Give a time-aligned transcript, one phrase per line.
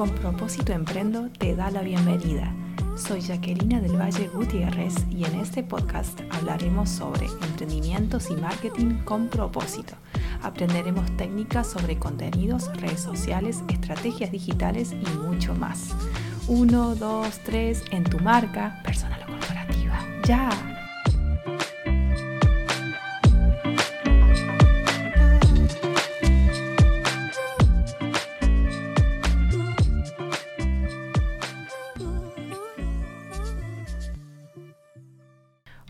[0.00, 2.54] Con propósito Emprendo te da la bienvenida.
[2.96, 9.28] Soy Jaquelina del Valle Gutiérrez y en este podcast hablaremos sobre emprendimientos y marketing con
[9.28, 9.92] propósito.
[10.40, 15.94] Aprenderemos técnicas sobre contenidos, redes sociales, estrategias digitales y mucho más.
[16.48, 19.98] 1, 2, 3 en tu marca, personal o corporativa.
[20.24, 20.69] ¡Ya!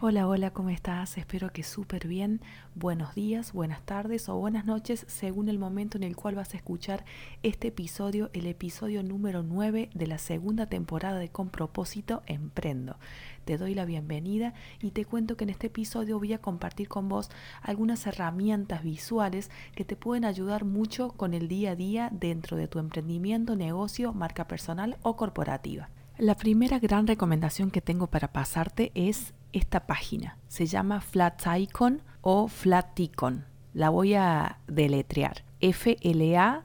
[0.02, 1.18] Hola, hola, ¿cómo estás?
[1.18, 2.40] Espero que súper bien.
[2.74, 6.56] Buenos días, buenas tardes o buenas noches según el momento en el cual vas a
[6.56, 7.04] escuchar
[7.42, 12.96] este episodio, el episodio número 9 de la segunda temporada de Con propósito Emprendo.
[13.44, 17.10] Te doy la bienvenida y te cuento que en este episodio voy a compartir con
[17.10, 17.28] vos
[17.60, 22.68] algunas herramientas visuales que te pueden ayudar mucho con el día a día dentro de
[22.68, 25.90] tu emprendimiento, negocio, marca personal o corporativa.
[26.16, 30.38] La primera gran recomendación que tengo para pasarte es esta página.
[30.48, 33.44] Se llama Flaticon o Flaticon.
[33.72, 35.44] La voy a deletrear.
[35.60, 36.62] F-L-A-T-I-C-O-N.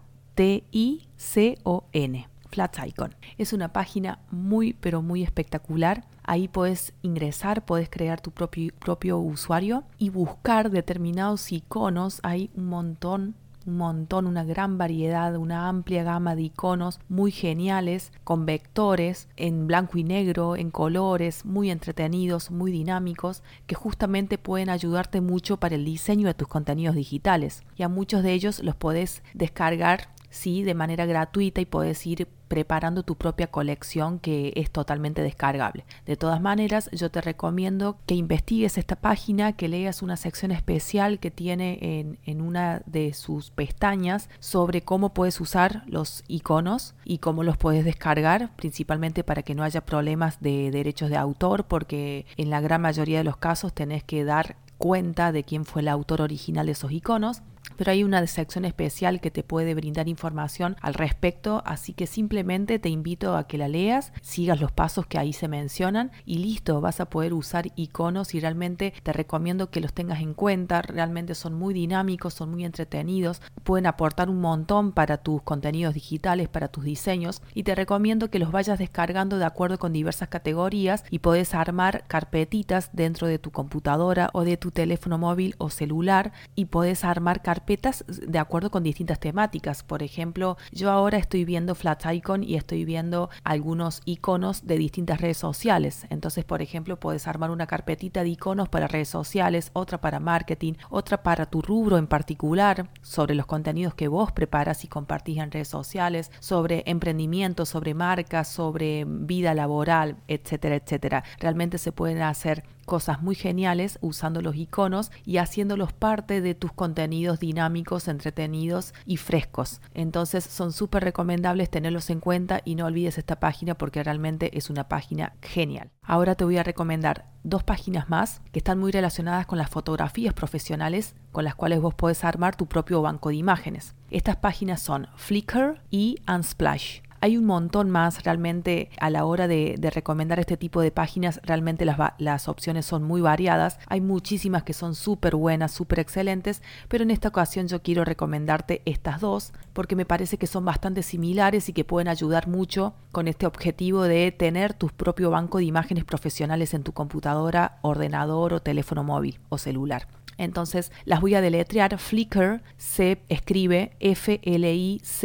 [2.49, 3.15] Flaticon.
[3.37, 6.05] Es una página muy pero muy espectacular.
[6.23, 12.19] Ahí puedes ingresar, puedes crear tu propio, propio usuario y buscar determinados iconos.
[12.23, 18.11] Hay un montón un montón, una gran variedad, una amplia gama de iconos muy geniales,
[18.23, 24.69] con vectores en blanco y negro, en colores, muy entretenidos, muy dinámicos, que justamente pueden
[24.69, 27.63] ayudarte mucho para el diseño de tus contenidos digitales.
[27.75, 32.27] Y a muchos de ellos los podés descargar sí, de manera gratuita y puedes ir
[32.47, 35.85] preparando tu propia colección que es totalmente descargable.
[36.05, 41.19] De todas maneras, yo te recomiendo que investigues esta página, que leas una sección especial
[41.19, 47.17] que tiene en, en una de sus pestañas sobre cómo puedes usar los iconos y
[47.17, 52.25] cómo los puedes descargar, principalmente para que no haya problemas de derechos de autor, porque
[52.37, 55.87] en la gran mayoría de los casos tenés que dar cuenta de quién fue el
[55.87, 57.41] autor original de esos iconos
[57.77, 62.79] pero hay una sección especial que te puede brindar información al respecto, así que simplemente
[62.79, 66.81] te invito a que la leas, sigas los pasos que ahí se mencionan y listo,
[66.81, 71.35] vas a poder usar iconos y realmente te recomiendo que los tengas en cuenta, realmente
[71.35, 76.67] son muy dinámicos, son muy entretenidos, pueden aportar un montón para tus contenidos digitales, para
[76.67, 81.19] tus diseños y te recomiendo que los vayas descargando de acuerdo con diversas categorías y
[81.19, 86.65] puedes armar carpetitas dentro de tu computadora o de tu teléfono móvil o celular y
[86.65, 89.81] puedes armar carpetitas carpetas de acuerdo con distintas temáticas.
[89.81, 95.21] Por ejemplo, yo ahora estoy viendo Flat Icon y estoy viendo algunos iconos de distintas
[95.21, 96.05] redes sociales.
[96.09, 100.73] Entonces, por ejemplo, puedes armar una carpetita de iconos para redes sociales, otra para marketing,
[100.89, 105.51] otra para tu rubro en particular, sobre los contenidos que vos preparas y compartís en
[105.51, 111.23] redes sociales, sobre emprendimiento, sobre marcas, sobre vida laboral, etcétera, etcétera.
[111.39, 116.71] Realmente se pueden hacer cosas muy geniales usando los iconos y haciéndolos parte de tus
[116.71, 119.81] contenidos dinámicos, entretenidos y frescos.
[119.93, 124.69] Entonces son súper recomendables tenerlos en cuenta y no olvides esta página porque realmente es
[124.69, 125.91] una página genial.
[126.01, 130.33] Ahora te voy a recomendar dos páginas más que están muy relacionadas con las fotografías
[130.33, 133.95] profesionales con las cuales vos podés armar tu propio banco de imágenes.
[134.09, 137.04] Estas páginas son Flickr y Unsplash.
[137.25, 141.83] Hay un montón más realmente a la hora de, recomendar este tipo de páginas, realmente
[141.83, 143.79] las, opciones son muy variadas.
[143.87, 148.83] Hay muchísimas que son súper buenas, súper excelentes, pero en esta ocasión yo quiero recomendarte
[148.85, 153.27] estas dos porque me parece que son bastante similares y que pueden ayudar mucho con
[153.27, 158.61] este objetivo de tener tu propio banco de imágenes profesionales en tu computadora, ordenador o
[158.61, 160.07] teléfono móvil o celular.
[160.37, 161.97] Entonces las voy a deletrear.
[161.97, 165.15] Flickr se escribe F-L-I-C-K-R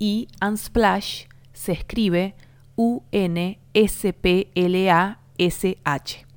[0.00, 2.34] y Unsplash se escribe
[2.74, 3.60] U-N-S-P-L-A-S-H.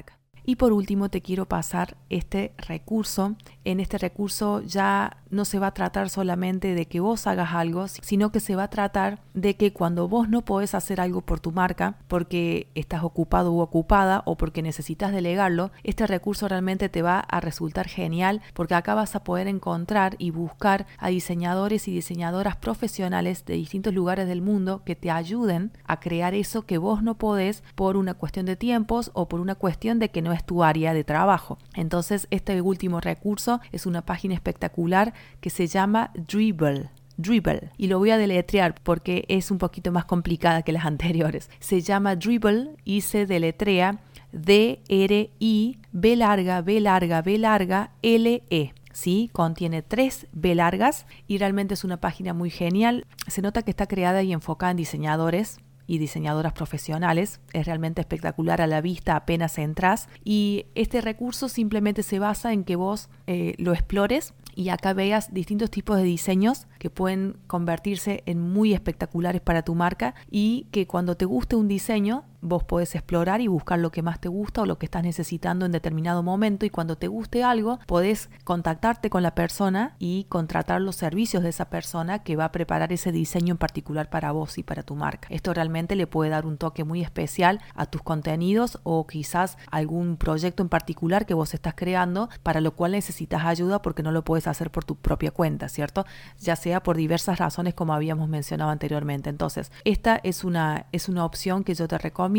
[0.45, 3.36] Y por último te quiero pasar este recurso.
[3.63, 7.88] En este recurso ya no se va a tratar solamente de que vos hagas algo,
[7.88, 11.39] sino que se va a tratar de que cuando vos no podés hacer algo por
[11.39, 17.01] tu marca, porque estás ocupado u ocupada o porque necesitas delegarlo, este recurso realmente te
[17.01, 21.94] va a resultar genial porque acá vas a poder encontrar y buscar a diseñadores y
[21.94, 27.01] diseñadoras profesionales de distintos lugares del mundo que te ayuden a crear eso que vos
[27.01, 30.44] no podés por una cuestión de tiempos o por una cuestión de que no es
[30.44, 31.58] tu área de trabajo.
[31.75, 36.90] Entonces, este último recurso es una página espectacular que se llama Dribble.
[37.18, 37.72] Dribble.
[37.78, 41.50] Y lo voy a deletrear porque es un poquito más complicada que las anteriores.
[41.60, 44.00] Se llama Dribble y se deletrea
[44.32, 48.74] D-R-I B larga, B larga, B larga, L-E.
[48.94, 49.30] ¿sí?
[49.34, 53.06] Contiene tres B largas y realmente es una página muy genial.
[53.28, 57.40] Se nota que está creada y enfocada en diseñadores y diseñadoras profesionales.
[57.54, 60.10] Es realmente espectacular a la vista apenas entras.
[60.24, 65.34] Y este recurso simplemente se basa en que vos eh, lo explores y acá veas
[65.34, 70.88] distintos tipos de diseños que pueden convertirse en muy espectaculares para tu marca y que
[70.88, 74.62] cuando te guste un diseño vos podés explorar y buscar lo que más te gusta
[74.62, 79.10] o lo que estás necesitando en determinado momento y cuando te guste algo podés contactarte
[79.10, 83.12] con la persona y contratar los servicios de esa persona que va a preparar ese
[83.12, 85.28] diseño en particular para vos y para tu marca.
[85.32, 90.18] Esto realmente le puede dar un toque muy especial a tus contenidos o quizás algún
[90.18, 94.26] proyecto en particular que vos estás creando para lo cual necesitas ayuda porque no lo
[94.26, 96.06] puedes hacer por tu propia cuenta, ¿cierto?
[96.42, 99.30] Ya sea por diversas razones como habíamos mencionado anteriormente.
[99.30, 102.33] Entonces, esta es una, es una opción que yo te recomiendo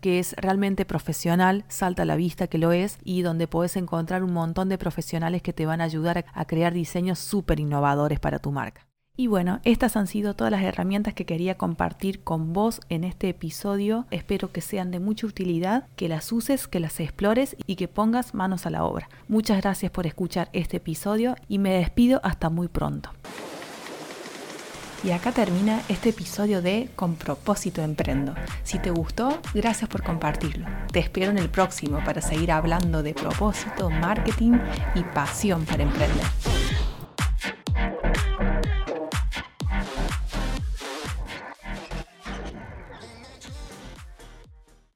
[0.00, 4.22] que es realmente profesional, salta a la vista que lo es, y donde puedes encontrar
[4.22, 8.38] un montón de profesionales que te van a ayudar a, crear diseños súper innovadores para
[8.38, 8.86] tu marca.
[9.16, 13.28] Y bueno, estas han sido todas las herramientas que quería compartir con vos en este
[13.28, 14.06] episodio.
[14.10, 18.34] Espero que sean de mucha utilidad, que las uses, que las explores y que pongas
[18.34, 19.08] manos a la obra.
[19.28, 23.10] Muchas gracias por escuchar este episodio y me despido hasta muy pronto.
[25.02, 28.34] Y acá termina este episodio de Con propósito emprendo.
[28.64, 30.66] Si te gustó, gracias por compartirlo.
[30.92, 34.58] Te espero en el próximo para seguir hablando de propósito, marketing
[34.94, 36.26] y pasión para emprender.